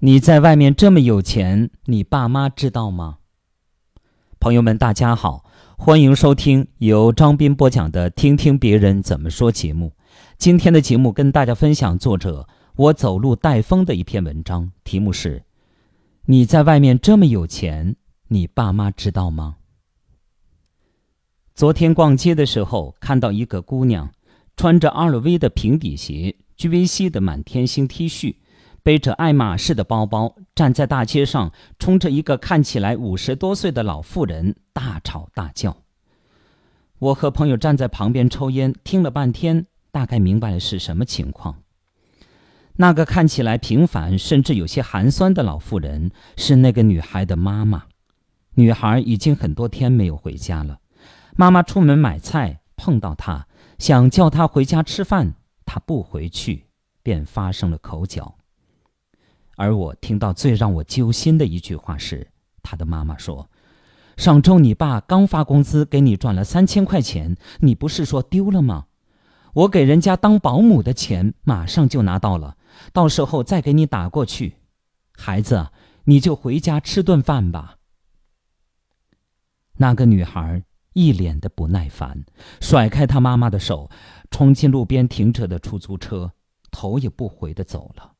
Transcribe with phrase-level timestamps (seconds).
[0.00, 3.18] 你在外面这么有钱，你爸妈知道吗？
[4.38, 5.44] 朋友们，大家好，
[5.76, 9.94] 欢迎收听由张斌播讲的《听听别人怎么说》节目。
[10.36, 15.42] 今天的节目跟大家分享作者我走路带风的一篇文章，题目是：
[16.26, 17.96] 你在外面这么有钱，
[18.28, 19.56] 你爸妈知道吗？
[21.56, 24.12] 昨天逛街的时候，看到一个姑娘
[24.56, 28.36] 穿着 LV 的平底鞋，GVC 的满天星 T 恤。
[28.88, 35.82] 背着爱马仕的包包，站在大街上，冲着一个看起来五十多岁的老妇人大吵大叫。
[36.98, 41.56] 我和朋友站在旁边抽烟，听了半天，大概明白了是什么情况。
[42.76, 47.82] 那个看起来平凡甚至有些寒酸的老妇人，是那个女孩的妈妈。
[48.54, 50.78] 女孩已经很多天没有回家了。
[51.36, 53.46] 妈妈出门买菜，碰到她，
[53.78, 55.34] 想叫她回家吃饭，
[55.66, 56.68] 她不回去，
[57.02, 58.37] 便发生了口角。
[59.58, 62.28] 而我听到最让我揪心的一句话是，
[62.62, 63.50] 他的妈妈说
[64.16, 68.86] ：“上周你爸刚发工资，给你转了三千块钱，你不是说丢了吗？
[69.54, 72.56] 我给人家当保姆的钱马上就拿到了，
[72.92, 74.58] 到时候再给你打过去。
[75.16, 75.70] 孩子，
[76.04, 77.78] 你就回家吃顿饭吧。”
[79.78, 82.24] 那个女孩一脸的不耐烦，
[82.60, 83.90] 甩开她妈妈的手，
[84.30, 86.32] 冲进路边停着的出租车，
[86.70, 88.12] 头也不回的走了。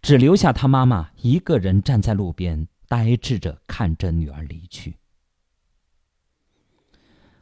[0.00, 4.96] 只留下他妈妈一个人站在路边，呆滞着看着女儿离去。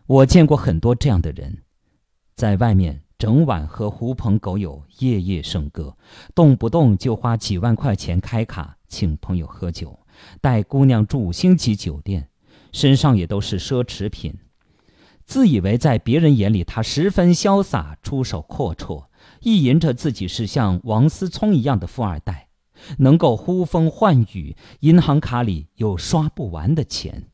[0.06, 1.62] 我见过很多这样的人，
[2.34, 5.96] 在外面整晚和狐朋狗友夜夜笙歌，
[6.34, 10.00] 动不动就花几万块钱开卡请朋友喝酒，
[10.40, 12.28] 带姑娘住五星级酒店，
[12.72, 14.38] 身上也都是奢侈品，
[15.24, 19.06] 自以为在别人眼里他十分潇洒，出手阔绰。
[19.42, 22.48] 意淫着自己是像王思聪一样的富二代，
[22.98, 27.28] 能够呼风唤雨，银行卡里有刷不完的钱。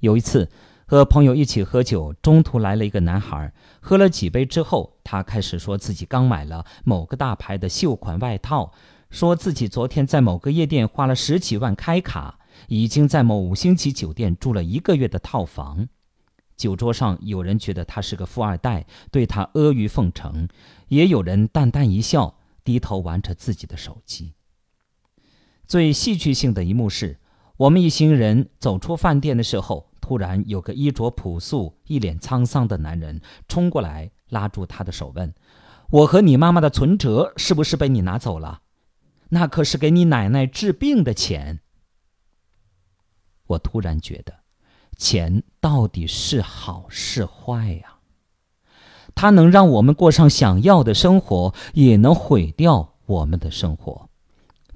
[0.00, 0.50] 有一次
[0.86, 8.72] 和朋友一起喝酒，中途来了一个男孩，喝了几杯之后，他开始说自己刚买了某个大牌的秀款外套，
[9.10, 15.88] 说自己昨天在某个夜店花了十几万开卡，已经在某五星级酒店住了一个月的套房。
[16.60, 20.46] 酒桌上，有人觉得他是个富二代，对他阿谀奉承；
[20.88, 24.34] 也有人淡淡一笑，低头玩着自己的手机。
[25.66, 27.18] 最戏剧性的一幕是，
[27.56, 35.32] 我们一行人走出饭店的时候，突然有个衣着朴素、一脸沧桑的男人冲过来，拉住他的手问
[35.88, 38.60] ：“我和你妈妈的存折是不是被你拿走了？
[39.30, 41.60] 那可是给你奶奶治病的钱。”
[43.48, 44.39] 我突然觉得。
[45.00, 47.96] 钱到底是好是坏呀？
[49.14, 54.08] 它能让我们过上想要的生活，也能毁掉我们的生活；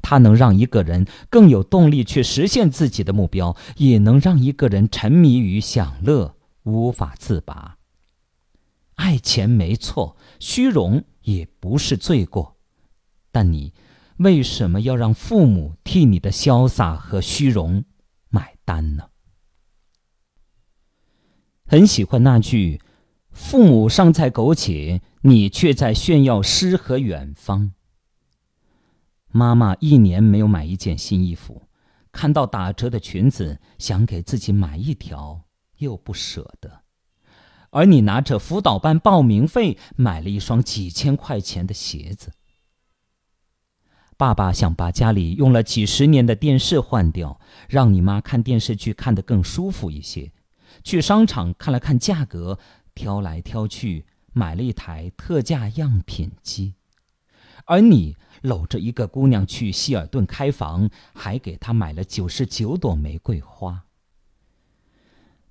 [0.02, 7.76] 它能让一个人更有动力去实现自己的目标，也能让一个人沉迷于享乐，无法自拔。
[8.94, 12.56] 爱钱没错，虚荣也不是罪过，
[13.30, 13.72] 但你
[14.16, 17.84] 为什么要让父母替你的潇洒和虚荣
[18.30, 19.04] 买单呢？
[21.74, 22.80] 很喜欢那句
[23.34, 27.72] ：“父母尚在苟且，你却在炫耀诗和远方。”
[29.32, 31.62] 妈妈一年没有买一件新衣服，
[32.12, 35.46] 看到打折的裙子，想给自己买一条，
[35.78, 36.82] 又不舍得；
[37.70, 42.30] 而你拿着辅导班报名费，买了一双几千块钱的鞋子。
[44.16, 50.30] 爸爸想把家里用了几十年的电视换掉，让你妈看电视剧看得更舒服一些。
[50.84, 52.60] 去商场看了看价格，
[52.94, 56.74] 挑来挑去，买了一台特价样品机。
[57.64, 63.84] 而你搂着一个姑娘去希尔顿开房，还给她买了九十九朵玫瑰花。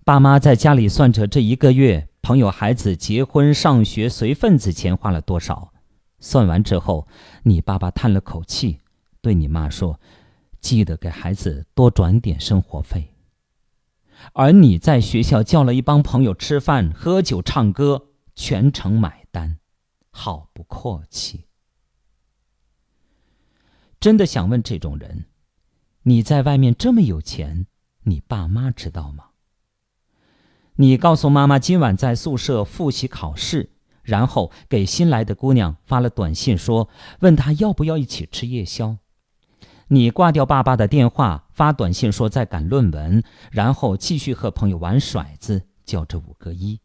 [0.06, 5.74] 爸妈在家里算着这一个月朋友孩子结婚、上学随份子钱花了多少。
[6.20, 7.08] 算完之后，
[7.44, 8.80] 你爸爸叹了口气，
[9.22, 10.00] 对你妈说
[10.62, 13.13] ：“记得给孩子多转点生活费。”
[14.32, 19.60] 而你在学校叫了一帮朋友吃饭、喝酒、唱歌，全程买单，
[20.10, 21.46] 好不阔气。
[24.00, 25.26] 真的想问这种人：
[26.04, 27.68] 你在外面这么有钱，
[28.04, 29.26] 你爸妈知道吗？
[30.78, 33.72] 你告诉妈妈今晚在宿舍复习考试，
[34.02, 38.98] 然后给新来的姑娘发了短信，说问她要不要一起吃夜宵。
[39.88, 46.80] 你挂掉爸爸的电话，发短信说在赶论文，然后继续和朋友玩骰子，叫着五个一。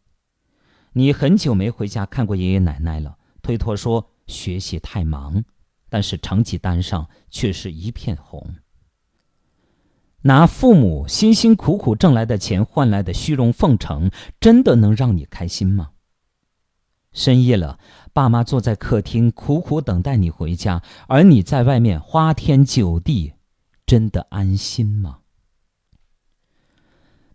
[0.92, 5.44] 你很久没回家看过爷爷奶奶了，推脱说学习太忙，
[5.88, 8.56] 但是成绩单上却是一片红。
[10.22, 14.10] 拿父母辛辛苦苦挣来的钱换来的虚荣奉承，
[14.40, 15.90] 真的能让你开心吗？
[17.18, 17.80] 深夜了，
[18.12, 23.32] 爸妈坐在客厅苦苦等待你回家，而你在外面花天酒地，
[23.84, 25.18] 真的安心吗？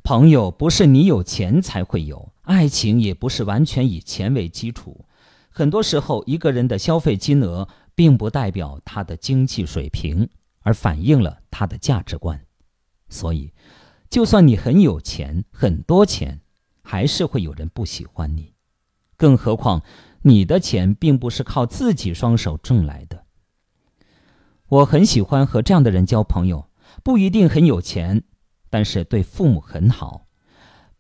[0.02, 5.06] 朋友不是你有钱才会有，爱情也不是完全以钱为基础。
[5.50, 10.30] 很多时候，一个人的消费金额并不代表他的经济水平，
[10.62, 12.40] 而反映了他的价值观。
[13.10, 13.52] 所以，
[14.10, 16.40] 就算你很有钱，很多钱，
[16.82, 18.53] 还是会有人不喜欢你。
[19.18, 19.82] 更何况，
[20.24, 23.26] 你的钱并不是靠自己双手挣来的。
[24.68, 26.70] 我很喜欢和这样的人交朋友，
[27.04, 28.24] 不一定很有钱，
[28.70, 30.26] 但是对父母很好。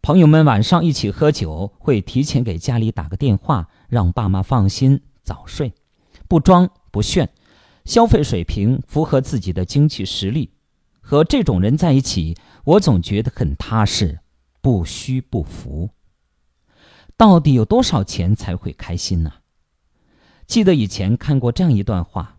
[0.01, 5.73] 朋友们晚上一起喝酒，会提前给家里打个电话，让爸妈放心早睡，
[6.27, 7.29] 不装不炫，
[7.85, 10.51] 消费水平符合自己的经济实力。
[10.99, 14.19] 和这种人在一起，我总觉得很踏实，
[14.61, 15.89] 不虚不浮。
[17.15, 19.31] 到底有多少钱才会开心呢？
[20.45, 22.37] 记得以前看过这样一段话：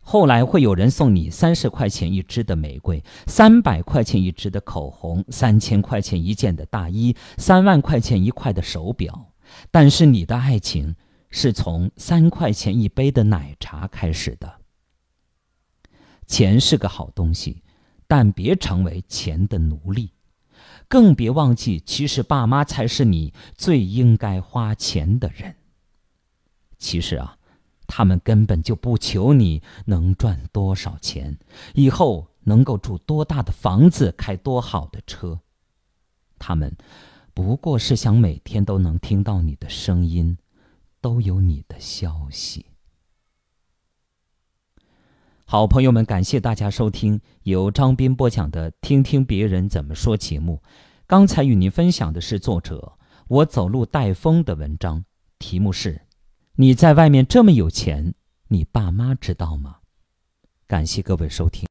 [0.00, 9.32] 后来会有人送你三十块钱一支的玫瑰，三百块钱一支的口红，三千块钱一件的大衣，三万块钱一块的手表。
[9.70, 10.94] 但是你的爱情
[11.30, 14.60] 是从三块钱一杯的奶茶开始的。
[16.26, 17.62] 钱是个好东西。
[18.08, 20.12] 但别成为钱的奴隶，
[20.92, 25.56] 更别忘记，其实爸妈才是你最应该花钱的人。
[26.76, 27.38] 其实啊，
[27.86, 31.38] 他们根本就不求你能赚多少钱，
[31.72, 35.40] 以后能够住多大的房子，开多好的车，
[36.38, 36.76] 他们
[37.32, 40.36] 不过是想每天都能听到你的声音，
[41.00, 42.66] 都有你的消息。
[45.52, 50.62] 好朋友们，感谢大家收听由张斌播讲的《听听别人怎么说》节目。
[51.06, 52.94] 刚才与您分享的是作者
[53.28, 55.04] 我走路带风的文章，
[55.38, 56.06] 题目是
[56.56, 58.14] “你在外面这么有钱，
[58.48, 59.76] 你爸妈知道吗？”
[60.66, 61.60] 感谢各位收听。